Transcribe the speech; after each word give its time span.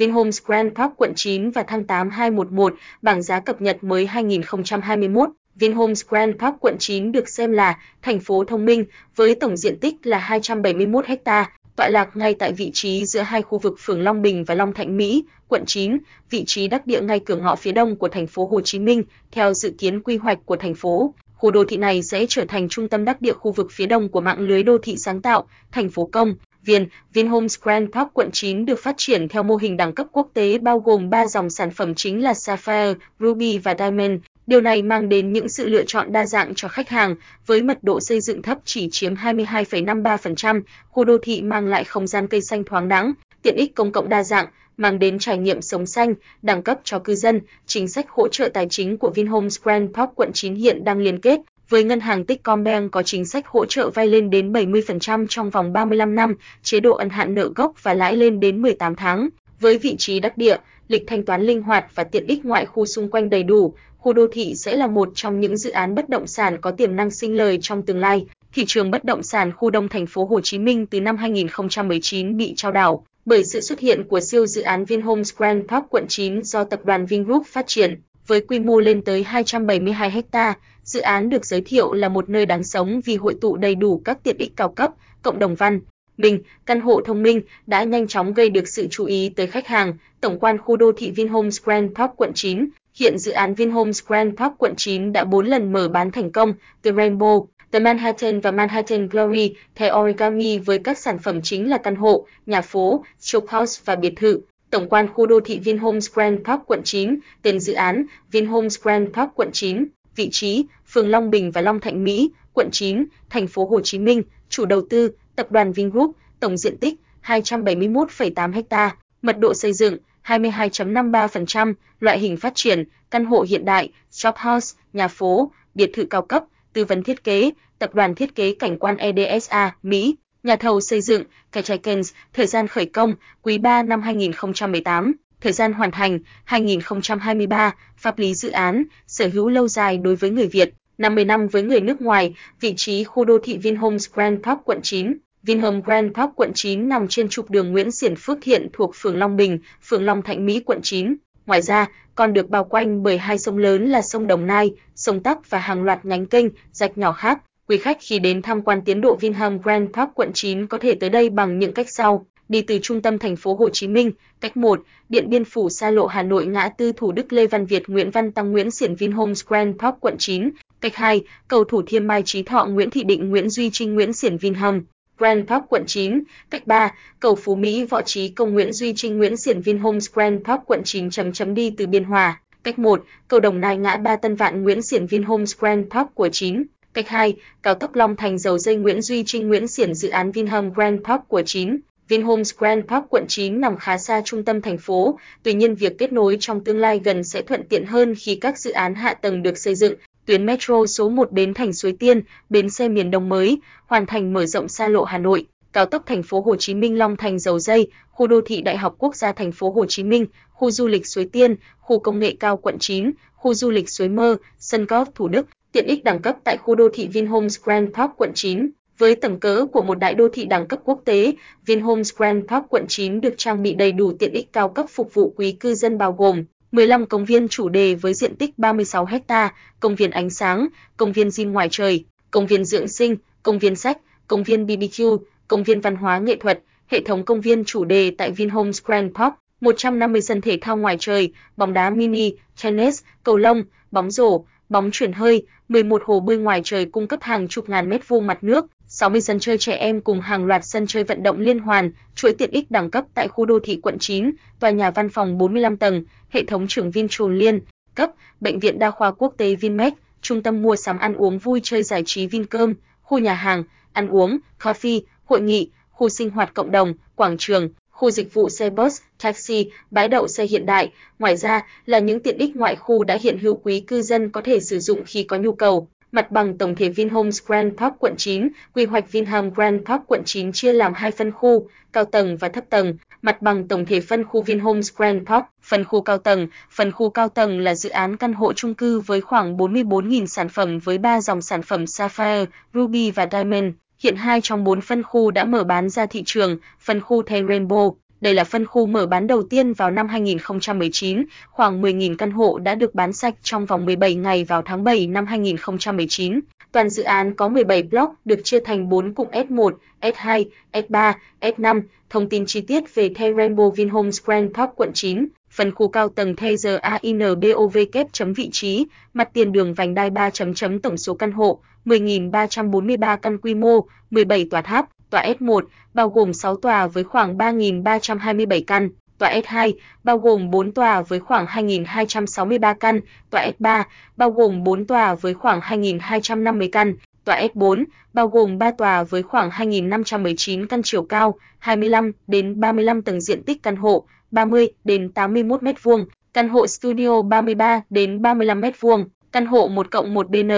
Vinhomes 0.00 0.38
Grand 0.46 0.72
Park 0.74 0.92
quận 0.96 1.12
9 1.16 1.50
và 1.50 1.62
tháng 1.62 1.84
8 1.84 2.10
211, 2.10 2.74
bảng 3.02 3.22
giá 3.22 3.40
cập 3.40 3.60
nhật 3.60 3.84
mới 3.84 4.06
2021. 4.06 5.28
Vinhomes 5.54 6.02
Grand 6.08 6.36
Park 6.38 6.54
quận 6.60 6.76
9 6.78 7.12
được 7.12 7.28
xem 7.28 7.52
là 7.52 7.78
thành 8.02 8.20
phố 8.20 8.44
thông 8.44 8.64
minh 8.64 8.84
với 9.16 9.34
tổng 9.34 9.56
diện 9.56 9.78
tích 9.78 9.94
là 10.02 10.18
271 10.18 11.04
ha, 11.24 11.50
tọa 11.76 11.88
lạc 11.88 12.16
ngay 12.16 12.34
tại 12.34 12.52
vị 12.52 12.70
trí 12.74 13.06
giữa 13.06 13.20
hai 13.20 13.42
khu 13.42 13.58
vực 13.58 13.74
phường 13.78 14.02
Long 14.02 14.22
Bình 14.22 14.44
và 14.44 14.54
Long 14.54 14.72
Thạnh 14.72 14.96
Mỹ, 14.96 15.24
quận 15.48 15.64
9, 15.66 15.98
vị 16.30 16.44
trí 16.46 16.68
đắc 16.68 16.86
địa 16.86 17.00
ngay 17.00 17.20
cửa 17.20 17.36
ngõ 17.36 17.56
phía 17.56 17.72
đông 17.72 17.96
của 17.96 18.08
thành 18.08 18.26
phố 18.26 18.46
Hồ 18.46 18.60
Chí 18.60 18.78
Minh, 18.78 19.02
theo 19.32 19.54
dự 19.54 19.74
kiến 19.78 20.00
quy 20.00 20.16
hoạch 20.16 20.38
của 20.44 20.56
thành 20.56 20.74
phố. 20.74 21.14
Khu 21.36 21.50
đô 21.50 21.64
thị 21.64 21.76
này 21.76 22.02
sẽ 22.02 22.26
trở 22.28 22.44
thành 22.48 22.68
trung 22.68 22.88
tâm 22.88 23.04
đắc 23.04 23.22
địa 23.22 23.32
khu 23.32 23.52
vực 23.52 23.66
phía 23.70 23.86
đông 23.86 24.08
của 24.08 24.20
mạng 24.20 24.40
lưới 24.40 24.62
đô 24.62 24.78
thị 24.78 24.96
sáng 24.96 25.22
tạo, 25.22 25.48
thành 25.72 25.90
phố 25.90 26.08
công, 26.12 26.34
viên. 26.70 26.86
Vinhomes 27.12 27.58
Grand 27.62 27.90
Park 27.92 28.08
quận 28.14 28.30
9 28.32 28.66
được 28.66 28.78
phát 28.78 28.94
triển 28.98 29.28
theo 29.28 29.42
mô 29.42 29.56
hình 29.56 29.76
đẳng 29.76 29.92
cấp 29.92 30.06
quốc 30.12 30.28
tế 30.34 30.58
bao 30.58 30.78
gồm 30.78 31.10
3 31.10 31.26
dòng 31.26 31.50
sản 31.50 31.70
phẩm 31.70 31.94
chính 31.94 32.22
là 32.22 32.34
Sapphire, 32.34 32.94
Ruby 33.20 33.58
và 33.58 33.74
Diamond. 33.78 34.20
Điều 34.46 34.60
này 34.60 34.82
mang 34.82 35.08
đến 35.08 35.32
những 35.32 35.48
sự 35.48 35.66
lựa 35.66 35.84
chọn 35.86 36.12
đa 36.12 36.26
dạng 36.26 36.54
cho 36.54 36.68
khách 36.68 36.88
hàng, 36.88 37.16
với 37.46 37.62
mật 37.62 37.84
độ 37.84 38.00
xây 38.00 38.20
dựng 38.20 38.42
thấp 38.42 38.58
chỉ 38.64 38.88
chiếm 38.90 39.14
22,53%, 39.14 40.62
khu 40.90 41.04
đô 41.04 41.18
thị 41.22 41.42
mang 41.42 41.66
lại 41.66 41.84
không 41.84 42.06
gian 42.06 42.26
cây 42.26 42.40
xanh 42.40 42.64
thoáng 42.64 42.88
đãng, 42.88 43.12
tiện 43.42 43.56
ích 43.56 43.74
công 43.74 43.92
cộng 43.92 44.08
đa 44.08 44.22
dạng, 44.22 44.46
mang 44.76 44.98
đến 44.98 45.18
trải 45.18 45.38
nghiệm 45.38 45.62
sống 45.62 45.86
xanh, 45.86 46.14
đẳng 46.42 46.62
cấp 46.62 46.80
cho 46.84 46.98
cư 46.98 47.14
dân. 47.14 47.40
Chính 47.66 47.88
sách 47.88 48.10
hỗ 48.10 48.28
trợ 48.28 48.48
tài 48.54 48.66
chính 48.70 48.98
của 48.98 49.10
Vinhomes 49.10 49.62
Grand 49.62 49.90
Park 49.94 50.10
quận 50.14 50.30
9 50.34 50.54
hiện 50.54 50.84
đang 50.84 50.98
liên 50.98 51.20
kết 51.20 51.40
với 51.70 51.84
ngân 51.84 52.00
hàng 52.00 52.24
Techcombank 52.24 52.92
có 52.92 53.02
chính 53.02 53.24
sách 53.24 53.46
hỗ 53.46 53.66
trợ 53.66 53.90
vay 53.90 54.06
lên 54.06 54.30
đến 54.30 54.52
70% 54.52 55.26
trong 55.28 55.50
vòng 55.50 55.72
35 55.72 56.14
năm, 56.14 56.34
chế 56.62 56.80
độ 56.80 56.94
ân 56.94 57.10
hạn 57.10 57.34
nợ 57.34 57.50
gốc 57.56 57.72
và 57.82 57.94
lãi 57.94 58.16
lên 58.16 58.40
đến 58.40 58.62
18 58.62 58.94
tháng. 58.94 59.28
Với 59.60 59.78
vị 59.78 59.96
trí 59.98 60.20
đắc 60.20 60.36
địa, 60.36 60.56
lịch 60.88 61.04
thanh 61.06 61.24
toán 61.24 61.42
linh 61.42 61.62
hoạt 61.62 61.86
và 61.94 62.04
tiện 62.04 62.26
ích 62.26 62.44
ngoại 62.44 62.66
khu 62.66 62.86
xung 62.86 63.10
quanh 63.10 63.30
đầy 63.30 63.42
đủ, 63.42 63.74
khu 63.98 64.12
đô 64.12 64.26
thị 64.32 64.54
sẽ 64.56 64.76
là 64.76 64.86
một 64.86 65.08
trong 65.14 65.40
những 65.40 65.56
dự 65.56 65.70
án 65.70 65.94
bất 65.94 66.08
động 66.08 66.26
sản 66.26 66.60
có 66.60 66.70
tiềm 66.70 66.96
năng 66.96 67.10
sinh 67.10 67.36
lời 67.36 67.58
trong 67.62 67.82
tương 67.82 68.00
lai. 68.00 68.26
Thị 68.54 68.64
trường 68.66 68.90
bất 68.90 69.04
động 69.04 69.22
sản 69.22 69.52
khu 69.52 69.70
đông 69.70 69.88
thành 69.88 70.06
phố 70.06 70.24
Hồ 70.24 70.40
Chí 70.40 70.58
Minh 70.58 70.86
từ 70.86 71.00
năm 71.00 71.16
2019 71.16 72.36
bị 72.36 72.52
trao 72.56 72.72
đảo 72.72 73.04
bởi 73.24 73.44
sự 73.44 73.60
xuất 73.60 73.78
hiện 73.78 74.04
của 74.08 74.20
siêu 74.20 74.46
dự 74.46 74.62
án 74.62 74.84
Vinhomes 74.84 75.36
Grand 75.36 75.66
Park 75.68 75.84
quận 75.90 76.04
9 76.08 76.42
do 76.42 76.64
tập 76.64 76.80
đoàn 76.84 77.06
Vingroup 77.06 77.46
phát 77.46 77.66
triển 77.66 78.00
với 78.30 78.40
quy 78.40 78.58
mô 78.58 78.80
lên 78.80 79.02
tới 79.02 79.22
272 79.22 80.24
ha. 80.32 80.54
Dự 80.84 81.00
án 81.00 81.28
được 81.28 81.46
giới 81.46 81.60
thiệu 81.60 81.92
là 81.92 82.08
một 82.08 82.28
nơi 82.28 82.46
đáng 82.46 82.64
sống 82.64 83.00
vì 83.04 83.16
hội 83.16 83.34
tụ 83.40 83.56
đầy 83.56 83.74
đủ 83.74 84.02
các 84.04 84.18
tiện 84.22 84.36
ích 84.38 84.52
cao 84.56 84.68
cấp, 84.68 84.90
cộng 85.22 85.38
đồng 85.38 85.54
văn 85.54 85.80
minh, 86.16 86.42
căn 86.66 86.80
hộ 86.80 87.00
thông 87.04 87.22
minh 87.22 87.40
đã 87.66 87.84
nhanh 87.84 88.08
chóng 88.08 88.34
gây 88.34 88.50
được 88.50 88.68
sự 88.68 88.86
chú 88.90 89.04
ý 89.04 89.32
tới 89.36 89.46
khách 89.46 89.66
hàng. 89.66 89.94
Tổng 90.20 90.38
quan 90.38 90.58
khu 90.58 90.76
đô 90.76 90.92
thị 90.96 91.10
Vinhomes 91.10 91.62
Grand 91.64 91.92
Park 91.94 92.10
quận 92.16 92.32
9, 92.34 92.68
hiện 92.94 93.18
dự 93.18 93.32
án 93.32 93.54
Vinhomes 93.54 94.02
Grand 94.06 94.36
Park 94.36 94.52
quận 94.58 94.74
9 94.76 95.12
đã 95.12 95.24
4 95.24 95.46
lần 95.46 95.72
mở 95.72 95.88
bán 95.88 96.10
thành 96.10 96.32
công, 96.32 96.54
The 96.82 96.90
Rainbow, 96.90 97.46
The 97.72 97.78
Manhattan 97.78 98.40
và 98.40 98.50
Manhattan 98.50 99.08
Glory, 99.08 99.54
The 99.74 99.92
Origami 99.92 100.58
với 100.58 100.78
các 100.78 100.98
sản 100.98 101.18
phẩm 101.18 101.42
chính 101.42 101.70
là 101.70 101.78
căn 101.78 101.96
hộ, 101.96 102.26
nhà 102.46 102.60
phố, 102.60 103.04
shop 103.20 103.44
house 103.48 103.82
và 103.84 103.96
biệt 103.96 104.12
thự. 104.16 104.40
Tổng 104.70 104.88
quan 104.88 105.08
khu 105.14 105.26
đô 105.26 105.40
thị 105.40 105.58
Vinhomes 105.58 106.12
Grand 106.14 106.40
Park 106.44 106.60
quận 106.66 106.80
9, 106.84 107.18
tên 107.42 107.60
dự 107.60 107.72
án 107.72 108.04
Vinhomes 108.30 108.82
Grand 108.82 109.08
Park 109.12 109.30
quận 109.34 109.50
9, 109.52 109.86
vị 110.16 110.28
trí 110.30 110.64
phường 110.88 111.08
Long 111.08 111.30
Bình 111.30 111.50
và 111.50 111.60
Long 111.60 111.80
Thạnh 111.80 112.04
Mỹ, 112.04 112.30
quận 112.52 112.68
9, 112.72 113.04
thành 113.30 113.46
phố 113.46 113.66
Hồ 113.66 113.80
Chí 113.80 113.98
Minh, 113.98 114.22
chủ 114.48 114.64
đầu 114.64 114.82
tư 114.90 115.10
tập 115.36 115.52
đoàn 115.52 115.72
Vingroup, 115.72 116.16
tổng 116.40 116.56
diện 116.56 116.76
tích 116.76 116.94
271,8 117.24 118.62
ha, 118.70 118.96
mật 119.22 119.38
độ 119.38 119.54
xây 119.54 119.72
dựng 119.72 119.96
22.53%, 120.24 121.74
loại 122.00 122.18
hình 122.18 122.36
phát 122.36 122.52
triển 122.54 122.84
căn 123.10 123.24
hộ 123.24 123.44
hiện 123.48 123.64
đại, 123.64 123.92
shop 124.10 124.34
house, 124.36 124.76
nhà 124.92 125.08
phố, 125.08 125.52
biệt 125.74 125.90
thự 125.94 126.04
cao 126.10 126.22
cấp, 126.22 126.44
tư 126.72 126.84
vấn 126.84 127.02
thiết 127.02 127.24
kế, 127.24 127.50
tập 127.78 127.94
đoàn 127.94 128.14
thiết 128.14 128.34
kế 128.34 128.54
cảnh 128.54 128.78
quan 128.78 128.96
EDSA, 128.96 129.76
Mỹ. 129.82 130.16
Nhà 130.42 130.56
thầu 130.56 130.80
xây 130.80 131.00
dựng 131.00 131.24
Kachikens, 131.52 132.12
thời 132.32 132.46
gian 132.46 132.68
khởi 132.68 132.86
công 132.86 133.14
quý 133.42 133.58
3 133.58 133.82
năm 133.82 134.02
2018, 134.02 135.12
thời 135.40 135.52
gian 135.52 135.72
hoàn 135.72 135.90
thành 135.90 136.18
2023, 136.44 137.74
pháp 137.96 138.18
lý 138.18 138.34
dự 138.34 138.50
án 138.50 138.84
sở 139.06 139.28
hữu 139.32 139.48
lâu 139.48 139.68
dài 139.68 139.98
đối 139.98 140.16
với 140.16 140.30
người 140.30 140.46
Việt, 140.46 140.74
50 140.98 141.24
năm 141.24 141.48
với 141.48 141.62
người 141.62 141.80
nước 141.80 142.00
ngoài, 142.00 142.34
vị 142.60 142.74
trí 142.76 143.04
khu 143.04 143.24
đô 143.24 143.38
thị 143.42 143.58
Vinhomes 143.58 144.08
Grand 144.12 144.42
Park 144.42 144.58
quận 144.64 144.80
9. 144.82 145.16
Vinhome 145.42 145.80
Grand 145.84 146.12
Park 146.14 146.30
quận 146.36 146.50
9 146.54 146.88
nằm 146.88 147.08
trên 147.08 147.28
trục 147.28 147.50
đường 147.50 147.72
Nguyễn 147.72 147.90
Xiển 147.90 148.14
Phước 148.16 148.44
hiện 148.44 148.68
thuộc 148.72 148.90
phường 148.94 149.18
Long 149.18 149.36
Bình, 149.36 149.58
phường 149.82 150.04
Long 150.04 150.22
Thạnh 150.22 150.46
Mỹ 150.46 150.60
quận 150.60 150.80
9. 150.82 151.16
Ngoài 151.46 151.62
ra, 151.62 151.86
còn 152.14 152.32
được 152.32 152.50
bao 152.50 152.64
quanh 152.64 153.02
bởi 153.02 153.18
hai 153.18 153.38
sông 153.38 153.58
lớn 153.58 153.86
là 153.86 154.02
sông 154.02 154.26
Đồng 154.26 154.46
Nai, 154.46 154.74
sông 154.94 155.22
Tắc 155.22 155.50
và 155.50 155.58
hàng 155.58 155.82
loạt 155.82 156.04
nhánh 156.04 156.26
kênh, 156.26 156.46
rạch 156.72 156.98
nhỏ 156.98 157.12
khác. 157.12 157.38
Quý 157.70 157.78
khách 157.78 157.98
khi 158.00 158.18
đến 158.18 158.42
tham 158.42 158.62
quan 158.62 158.82
tiến 158.84 159.00
độ 159.00 159.16
Vinham 159.16 159.58
Grand 159.58 159.90
Park 159.92 160.10
quận 160.14 160.30
9 160.34 160.66
có 160.66 160.78
thể 160.78 160.94
tới 160.94 161.10
đây 161.10 161.30
bằng 161.30 161.58
những 161.58 161.72
cách 161.72 161.90
sau. 161.90 162.26
Đi 162.48 162.62
từ 162.62 162.78
trung 162.82 163.02
tâm 163.02 163.18
thành 163.18 163.36
phố 163.36 163.54
Hồ 163.54 163.68
Chí 163.68 163.88
Minh, 163.88 164.12
cách 164.40 164.56
1, 164.56 164.80
Điện 165.08 165.30
Biên 165.30 165.44
Phủ 165.44 165.70
xa 165.70 165.90
lộ 165.90 166.06
Hà 166.06 166.22
Nội 166.22 166.46
ngã 166.46 166.68
tư 166.68 166.92
Thủ 166.92 167.12
Đức 167.12 167.32
Lê 167.32 167.46
Văn 167.46 167.66
Việt 167.66 167.82
Nguyễn 167.86 168.10
Văn 168.10 168.32
Tăng 168.32 168.52
Nguyễn 168.52 168.70
Xiển 168.70 168.94
Vinhomes 168.94 169.46
Grand 169.46 169.76
Park 169.78 169.94
quận 170.00 170.14
9, 170.18 170.50
cách 170.80 170.96
2, 170.96 171.20
cầu 171.48 171.64
Thủ 171.64 171.82
Thiêm 171.86 172.06
Mai 172.06 172.22
Chí 172.22 172.42
Thọ 172.42 172.64
Nguyễn 172.64 172.90
Thị 172.90 173.04
Định 173.04 173.30
Nguyễn 173.30 173.50
Duy 173.50 173.70
Trinh 173.72 173.94
Nguyễn 173.94 174.12
Xiển 174.12 174.36
Vinham 174.36 174.84
Grand 175.18 175.48
Park 175.48 175.64
quận 175.68 175.84
9, 175.86 176.22
cách 176.50 176.66
3, 176.66 176.94
cầu 177.20 177.34
Phú 177.34 177.54
Mỹ 177.54 177.84
Võ 177.84 178.02
Trí 178.02 178.28
Công 178.28 178.54
Nguyễn 178.54 178.72
Duy 178.72 178.92
Trinh 178.96 179.18
Nguyễn 179.18 179.36
Xiển 179.36 179.60
Vinhomes 179.60 180.12
Grand 180.14 180.44
Park 180.44 180.60
quận 180.66 180.80
9 180.84 181.10
chấm 181.10 181.32
chấm 181.32 181.54
đi 181.54 181.74
từ 181.76 181.86
Biên 181.86 182.04
Hòa, 182.04 182.40
cách 182.62 182.78
1, 182.78 183.04
cầu 183.28 183.40
Đồng 183.40 183.60
Nai 183.60 183.76
ngã 183.76 183.96
ba 183.96 184.16
Tân 184.16 184.34
Vạn 184.34 184.62
Nguyễn 184.62 184.82
Xiển 184.82 185.06
Vinhomes 185.06 185.58
Grand 185.58 185.86
Park 185.90 186.14
của 186.14 186.28
9, 186.28 186.62
cách 186.94 187.08
2, 187.08 187.36
cao 187.62 187.74
tốc 187.74 187.94
Long 187.94 188.16
Thành 188.16 188.38
dầu 188.38 188.58
dây 188.58 188.76
Nguyễn 188.76 189.02
Duy 189.02 189.24
Trinh 189.26 189.48
Nguyễn 189.48 189.68
Xiển 189.68 189.94
dự 189.94 190.08
án 190.08 190.32
Vinhome 190.32 190.70
Grand 190.74 191.00
Park 191.04 191.20
của 191.28 191.42
9. 191.42 191.76
Vinhomes 192.08 192.54
Grand 192.58 192.84
Park 192.88 193.04
quận 193.10 193.24
9 193.28 193.60
nằm 193.60 193.76
khá 193.76 193.98
xa 193.98 194.22
trung 194.24 194.44
tâm 194.44 194.60
thành 194.60 194.78
phố, 194.78 195.18
tuy 195.42 195.54
nhiên 195.54 195.74
việc 195.74 195.98
kết 195.98 196.12
nối 196.12 196.36
trong 196.40 196.64
tương 196.64 196.78
lai 196.78 197.00
gần 197.04 197.24
sẽ 197.24 197.42
thuận 197.42 197.68
tiện 197.68 197.86
hơn 197.86 198.14
khi 198.14 198.34
các 198.34 198.58
dự 198.58 198.70
án 198.70 198.94
hạ 198.94 199.14
tầng 199.14 199.42
được 199.42 199.58
xây 199.58 199.74
dựng. 199.74 199.94
Tuyến 200.26 200.46
metro 200.46 200.86
số 200.86 201.08
1 201.08 201.32
Bến 201.32 201.54
Thành 201.54 201.72
Suối 201.72 201.92
Tiên, 201.92 202.22
bến 202.48 202.70
xe 202.70 202.88
miền 202.88 203.10
Đông 203.10 203.28
mới, 203.28 203.58
hoàn 203.86 204.06
thành 204.06 204.32
mở 204.32 204.46
rộng 204.46 204.68
xa 204.68 204.88
lộ 204.88 205.04
Hà 205.04 205.18
Nội, 205.18 205.46
cao 205.72 205.86
tốc 205.86 206.02
thành 206.06 206.22
phố 206.22 206.40
Hồ 206.40 206.56
Chí 206.56 206.74
Minh 206.74 206.98
Long 206.98 207.16
Thành 207.16 207.38
dầu 207.38 207.58
dây, 207.58 207.90
khu 208.10 208.26
đô 208.26 208.40
thị 208.46 208.62
Đại 208.62 208.76
học 208.76 208.94
Quốc 208.98 209.16
gia 209.16 209.32
thành 209.32 209.52
phố 209.52 209.70
Hồ 209.70 209.86
Chí 209.86 210.02
Minh, 210.02 210.26
khu 210.52 210.70
du 210.70 210.86
lịch 210.86 211.06
Suối 211.06 211.24
Tiên, 211.24 211.56
khu 211.80 211.98
công 211.98 212.18
nghệ 212.18 212.36
cao 212.40 212.56
quận 212.56 212.78
9, 212.78 213.10
khu 213.34 213.54
du 213.54 213.70
lịch 213.70 213.90
Suối 213.90 214.08
Mơ, 214.08 214.36
sân 214.58 214.84
golf 214.84 215.04
Thủ 215.14 215.28
Đức, 215.28 215.46
tiện 215.72 215.86
ích 215.86 216.04
đẳng 216.04 216.22
cấp 216.22 216.36
tại 216.44 216.56
khu 216.56 216.74
đô 216.74 216.88
thị 216.92 217.08
Vinhomes 217.08 217.60
Grand 217.64 217.90
Park 217.94 218.10
quận 218.16 218.30
9. 218.34 218.70
Với 218.98 219.14
tầm 219.14 219.40
cỡ 219.40 219.66
của 219.72 219.82
một 219.82 219.98
đại 219.98 220.14
đô 220.14 220.28
thị 220.32 220.44
đẳng 220.44 220.68
cấp 220.68 220.80
quốc 220.84 221.00
tế, 221.04 221.32
Vinhomes 221.66 222.14
Grand 222.16 222.44
Park 222.48 222.64
quận 222.68 222.84
9 222.88 223.20
được 223.20 223.34
trang 223.36 223.62
bị 223.62 223.74
đầy 223.74 223.92
đủ 223.92 224.12
tiện 224.18 224.32
ích 224.32 224.52
cao 224.52 224.68
cấp 224.68 224.86
phục 224.88 225.14
vụ 225.14 225.34
quý 225.36 225.52
cư 225.52 225.74
dân 225.74 225.98
bao 225.98 226.12
gồm 226.12 226.44
15 226.72 227.06
công 227.06 227.24
viên 227.24 227.48
chủ 227.48 227.68
đề 227.68 227.94
với 227.94 228.14
diện 228.14 228.36
tích 228.36 228.58
36 228.58 229.04
ha, 229.28 229.54
công 229.80 229.94
viên 229.94 230.10
ánh 230.10 230.30
sáng, 230.30 230.68
công 230.96 231.12
viên 231.12 231.28
gym 231.36 231.52
ngoài 231.52 231.68
trời, 231.70 232.04
công 232.30 232.46
viên 232.46 232.64
dưỡng 232.64 232.88
sinh, 232.88 233.16
công 233.42 233.58
viên 233.58 233.76
sách, 233.76 233.98
công 234.28 234.42
viên 234.42 234.66
BBQ, 234.66 235.18
công 235.48 235.62
viên 235.62 235.80
văn 235.80 235.96
hóa 235.96 236.18
nghệ 236.18 236.36
thuật, 236.36 236.60
hệ 236.86 237.00
thống 237.04 237.24
công 237.24 237.40
viên 237.40 237.64
chủ 237.64 237.84
đề 237.84 238.10
tại 238.18 238.30
Vinhomes 238.30 238.82
Grand 238.84 239.14
Park, 239.14 239.34
150 239.60 240.20
sân 240.20 240.40
thể 240.40 240.58
thao 240.60 240.76
ngoài 240.76 240.96
trời, 241.00 241.32
bóng 241.56 241.72
đá 241.72 241.90
mini, 241.90 242.34
tennis, 242.62 243.02
cầu 243.22 243.36
lông, 243.36 243.62
bóng 243.90 244.10
rổ, 244.10 244.44
bóng 244.68 244.90
chuyển 244.92 245.12
hơi, 245.12 245.46
11 245.70 246.02
hồ 246.04 246.20
bơi 246.20 246.36
ngoài 246.36 246.60
trời 246.64 246.84
cung 246.84 247.06
cấp 247.06 247.22
hàng 247.22 247.48
chục 247.48 247.68
ngàn 247.68 247.88
mét 247.88 248.08
vuông 248.08 248.26
mặt 248.26 248.44
nước, 248.44 248.66
60 248.88 249.20
sân 249.20 249.38
chơi 249.38 249.58
trẻ 249.58 249.72
em 249.72 250.00
cùng 250.00 250.20
hàng 250.20 250.46
loạt 250.46 250.64
sân 250.64 250.86
chơi 250.86 251.04
vận 251.04 251.22
động 251.22 251.40
liên 251.40 251.58
hoàn, 251.58 251.90
chuỗi 252.14 252.32
tiện 252.32 252.50
ích 252.50 252.70
đẳng 252.70 252.90
cấp 252.90 253.04
tại 253.14 253.28
khu 253.28 253.44
đô 253.44 253.58
thị 253.62 253.80
quận 253.82 253.98
9, 253.98 254.30
tòa 254.60 254.70
nhà 254.70 254.90
văn 254.90 255.08
phòng 255.08 255.38
45 255.38 255.76
tầng, 255.76 256.04
hệ 256.30 256.44
thống 256.44 256.66
trưởng 256.68 256.90
Vintrol 256.90 257.34
liên 257.36 257.60
cấp, 257.94 258.10
bệnh 258.40 258.58
viện 258.58 258.78
đa 258.78 258.90
khoa 258.90 259.10
quốc 259.10 259.34
tế 259.36 259.54
Vinmec, 259.54 259.94
trung 260.22 260.42
tâm 260.42 260.62
mua 260.62 260.76
sắm 260.76 260.98
ăn 260.98 261.14
uống 261.14 261.38
vui 261.38 261.60
chơi 261.62 261.82
giải 261.82 262.02
trí 262.06 262.26
Vincom, 262.26 262.74
khu 263.02 263.18
nhà 263.18 263.34
hàng, 263.34 263.64
ăn 263.92 264.08
uống, 264.08 264.38
coffee, 264.60 265.00
hội 265.24 265.40
nghị, 265.40 265.70
khu 265.90 266.08
sinh 266.08 266.30
hoạt 266.30 266.54
cộng 266.54 266.70
đồng, 266.70 266.94
quảng 267.14 267.36
trường, 267.38 267.68
khu 268.00 268.10
dịch 268.10 268.34
vụ 268.34 268.48
xe 268.48 268.70
bus, 268.70 269.00
taxi, 269.22 269.70
bãi 269.90 270.08
đậu 270.08 270.28
xe 270.28 270.46
hiện 270.46 270.66
đại, 270.66 270.92
ngoài 271.18 271.36
ra 271.36 271.66
là 271.86 271.98
những 271.98 272.20
tiện 272.20 272.38
ích 272.38 272.56
ngoại 272.56 272.76
khu 272.76 273.04
đã 273.04 273.18
hiện 273.22 273.38
hữu 273.38 273.54
quý 273.54 273.80
cư 273.80 274.02
dân 274.02 274.30
có 274.30 274.40
thể 274.40 274.60
sử 274.60 274.78
dụng 274.78 275.02
khi 275.06 275.22
có 275.22 275.36
nhu 275.36 275.52
cầu. 275.52 275.88
Mặt 276.12 276.30
bằng 276.30 276.58
tổng 276.58 276.74
thể 276.74 276.88
Vinhomes 276.88 277.42
Grand 277.46 277.74
Park 277.74 277.94
quận 277.98 278.14
9, 278.16 278.48
quy 278.74 278.84
hoạch 278.84 279.12
Vinham 279.12 279.50
Grand 279.50 279.82
Park 279.86 280.02
quận 280.06 280.22
9 280.24 280.52
chia 280.52 280.72
làm 280.72 280.94
hai 280.94 281.10
phân 281.10 281.32
khu, 281.32 281.68
cao 281.92 282.04
tầng 282.04 282.36
và 282.36 282.48
thấp 282.48 282.64
tầng. 282.70 282.96
Mặt 283.22 283.42
bằng 283.42 283.68
tổng 283.68 283.86
thể 283.86 284.00
phân 284.00 284.24
khu 284.24 284.42
Vinhomes 284.42 284.90
Grand 284.96 285.26
Park, 285.26 285.44
phân 285.62 285.84
khu 285.84 286.00
cao 286.00 286.18
tầng, 286.18 286.48
phân 286.70 286.92
khu 286.92 287.10
cao 287.10 287.28
tầng 287.28 287.60
là 287.60 287.74
dự 287.74 287.90
án 287.90 288.16
căn 288.16 288.32
hộ 288.32 288.52
chung 288.52 288.74
cư 288.74 289.00
với 289.00 289.20
khoảng 289.20 289.56
44.000 289.56 290.26
sản 290.26 290.48
phẩm 290.48 290.78
với 290.78 290.98
3 290.98 291.20
dòng 291.20 291.42
sản 291.42 291.62
phẩm 291.62 291.86
Sapphire, 291.86 292.44
Ruby 292.74 293.10
và 293.10 293.28
Diamond. 293.32 293.72
Hiện 294.02 294.16
hai 294.16 294.40
trong 294.40 294.64
bốn 294.64 294.80
phân 294.80 295.02
khu 295.02 295.30
đã 295.30 295.44
mở 295.44 295.64
bán 295.64 295.88
ra 295.88 296.06
thị 296.06 296.22
trường, 296.26 296.56
phân 296.80 297.00
khu 297.00 297.22
The 297.22 297.42
Rainbow, 297.42 297.94
Đây 298.20 298.34
là 298.34 298.44
phân 298.44 298.66
khu 298.66 298.86
mở 298.86 299.06
bán 299.06 299.26
đầu 299.26 299.42
tiên 299.42 299.72
vào 299.72 299.90
năm 299.90 300.08
2019, 300.08 301.24
khoảng 301.50 301.82
10.000 301.82 302.16
căn 302.16 302.30
hộ 302.30 302.58
đã 302.58 302.74
được 302.74 302.94
bán 302.94 303.12
sạch 303.12 303.34
trong 303.42 303.66
vòng 303.66 303.86
17 303.86 304.14
ngày 304.14 304.44
vào 304.44 304.62
tháng 304.62 304.84
7 304.84 305.06
năm 305.06 305.26
2019. 305.26 306.40
Toàn 306.72 306.90
dự 306.90 307.02
án 307.02 307.34
có 307.34 307.48
17 307.48 307.82
block 307.82 308.14
được 308.24 308.40
chia 308.44 308.60
thành 308.60 308.88
4 308.88 309.14
cụm 309.14 309.28
S1, 309.28 309.72
S2, 310.00 310.44
S3, 310.72 311.12
S5. 311.40 311.82
Thông 312.10 312.28
tin 312.28 312.46
chi 312.46 312.60
tiết 312.60 312.94
về 312.94 313.08
The 313.14 313.30
Rainbow 313.30 313.70
Vinhomes 313.70 314.24
Grand 314.24 314.54
Park 314.54 314.70
quận 314.76 314.90
9, 314.94 315.26
phân 315.50 315.74
khu 315.74 315.88
cao 315.88 316.08
tầng 316.08 316.36
The 316.36 316.76
AINBOV 316.76 317.78
kép 317.92 318.06
chấm 318.12 318.32
vị 318.32 318.50
trí, 318.52 318.86
mặt 319.14 319.28
tiền 319.32 319.52
đường 319.52 319.74
vành 319.74 319.94
đai 319.94 320.10
3 320.10 320.30
chấm 320.30 320.54
chấm 320.54 320.78
tổng 320.78 320.96
số 320.96 321.14
căn 321.14 321.32
hộ, 321.32 321.60
10.343 321.84 323.16
căn 323.16 323.38
quy 323.38 323.54
mô, 323.54 323.86
17 324.10 324.46
tòa 324.50 324.62
tháp, 324.62 324.86
tòa 325.10 325.22
S1 325.22 325.62
bao 325.94 326.08
gồm 326.08 326.32
6 326.32 326.56
tòa 326.56 326.86
với 326.86 327.04
khoảng 327.04 327.38
3.327 327.38 328.62
căn, 328.66 328.88
tòa 329.18 329.30
S2 329.30 329.72
bao 330.04 330.18
gồm 330.18 330.50
4 330.50 330.72
tòa 330.72 331.02
với 331.02 331.20
khoảng 331.20 331.46
2.263 331.46 332.74
căn, 332.74 333.00
tòa 333.30 333.50
S3 333.58 333.84
bao 334.16 334.30
gồm 334.30 334.64
4 334.64 334.86
tòa 334.86 335.14
với 335.14 335.34
khoảng 335.34 335.60
2.250 335.60 336.68
căn, 336.72 336.94
tòa 337.24 337.40
S4 337.54 337.84
bao 338.12 338.28
gồm 338.28 338.58
3 338.58 338.70
tòa 338.70 339.02
với 339.02 339.22
khoảng 339.22 339.50
2.519 339.50 340.66
căn 340.66 340.80
chiều 340.84 341.02
cao, 341.02 341.34
25 341.58 342.12
đến 342.26 342.60
35 342.60 343.02
tầng 343.02 343.20
diện 343.20 343.42
tích 343.42 343.62
căn 343.62 343.76
hộ, 343.76 344.04
30 344.30 344.68
đến 344.84 345.12
81 345.12 345.62
m2, 345.62 346.04
căn 346.34 346.48
hộ 346.48 346.66
studio 346.66 347.22
33 347.22 347.82
đến 347.90 348.22
35 348.22 348.60
m2, 348.60 349.04
căn 349.32 349.46
hộ 349.46 349.68
1 349.68 349.90
cộng 349.90 350.14
1 350.14 350.30
BN 350.30 350.50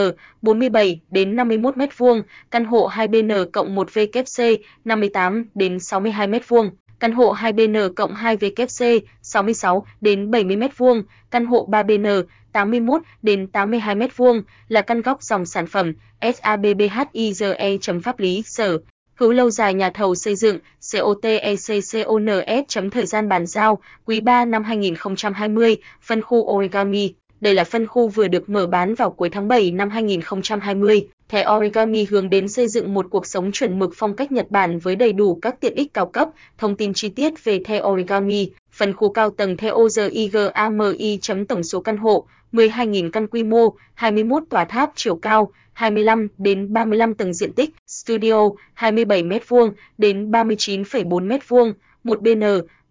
47 0.42 1.00
đến 1.10 1.36
51 1.36 1.76
m2, 1.76 2.22
căn 2.50 2.64
hộ 2.64 2.86
2 2.86 3.08
BN 3.08 3.30
cộng 3.52 3.74
1 3.74 3.94
VKC 3.94 4.42
58 4.84 5.44
đến 5.54 5.80
62 5.80 6.28
m2, 6.28 6.70
căn 7.00 7.12
hộ 7.12 7.32
2 7.32 7.52
BN 7.52 7.94
cộng 7.96 8.14
2 8.14 8.36
VKC 8.36 8.84
66 9.22 9.86
đến 10.00 10.30
70 10.30 10.56
m2, 10.56 11.02
căn 11.30 11.46
hộ 11.46 11.66
3 11.70 11.82
BN 11.82 12.06
81 12.52 13.02
đến 13.22 13.46
82 13.46 13.94
m2 13.96 14.42
là 14.69 14.82
căn 14.82 15.02
góc 15.02 15.22
dòng 15.22 15.46
sản 15.46 15.66
phẩm 15.66 15.92
SABBHIZE 16.20 17.78
chấm 17.80 18.02
pháp 18.02 18.19
lý 18.19 18.42
sở 18.46 18.78
hữu 19.22 19.32
lâu 19.32 19.50
dài 19.50 19.74
nhà 19.74 19.90
thầu 19.90 20.14
xây 20.14 20.36
dựng 20.36 20.58
COTECCONS 20.92 22.62
chấm 22.69 22.90
thời 22.90 23.06
gian 23.06 23.28
bàn 23.28 23.46
giao 23.46 23.78
quý 24.06 24.20
3 24.20 24.44
năm 24.44 24.64
2020 24.64 25.76
phân 26.02 26.22
khu 26.22 26.38
Origami 26.52 27.14
đây 27.40 27.54
là 27.54 27.64
phân 27.64 27.86
khu 27.86 28.08
vừa 28.08 28.28
được 28.28 28.50
mở 28.50 28.66
bán 28.66 28.94
vào 28.94 29.10
cuối 29.10 29.30
tháng 29.30 29.48
7 29.48 29.70
năm 29.70 29.90
2020. 29.90 31.08
Thẻ 31.28 31.46
Origami 31.56 32.06
hướng 32.10 32.30
đến 32.30 32.48
xây 32.48 32.69
dựng 32.69 32.94
một 32.94 33.06
cuộc 33.10 33.26
sống 33.26 33.52
chuẩn 33.52 33.78
mực 33.78 33.90
phong 33.96 34.16
cách 34.16 34.32
Nhật 34.32 34.50
Bản 34.50 34.78
với 34.78 34.96
đầy 34.96 35.12
đủ 35.12 35.38
các 35.42 35.60
tiện 35.60 35.74
ích 35.74 35.94
cao 35.94 36.06
cấp. 36.06 36.28
Thông 36.58 36.76
tin 36.76 36.94
chi 36.94 37.08
tiết 37.08 37.44
về 37.44 37.60
thẻ 37.64 37.82
Origami, 37.82 38.50
phân 38.72 38.92
khu 38.92 39.12
cao 39.12 39.30
tầng 39.30 39.56
The 39.56 39.70
OZIGAMI 39.70 41.19
chấm 41.22 41.46
tổng 41.46 41.62
số 41.62 41.80
căn 41.80 41.96
hộ, 41.96 42.26
12.000 42.52 43.10
căn 43.10 43.26
quy 43.26 43.43
mô, 43.43 43.75
21 43.94 44.43
tòa 44.50 44.64
tháp 44.64 44.93
chiều 44.94 45.16
cao, 45.16 45.52
25 45.72 46.28
đến 46.38 46.72
35 46.72 47.14
tầng 47.14 47.34
diện 47.34 47.52
tích, 47.52 47.70
studio 47.87 48.49
27 48.75 49.22
m2 49.22 49.70
đến 49.99 50.31
39,4 50.31 51.28
m2, 51.28 51.72
một 52.04 52.22
BN 52.22 52.43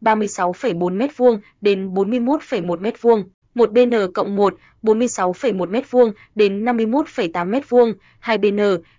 36,4 0.01 0.97
m2 0.97 1.37
đến 1.61 1.93
41,1 1.93 2.81
m2 2.81 3.23
một 3.55 3.71
BN 3.71 4.11
cộng 4.13 4.35
1, 4.35 4.55
46,1 4.83 5.71
m2 5.71 6.11
đến 6.35 6.65
51,8 6.65 7.49
m2, 7.61 7.93
2 8.19 8.37
BN 8.37 8.57